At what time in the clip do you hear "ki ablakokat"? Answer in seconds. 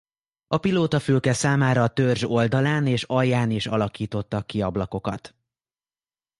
4.47-5.33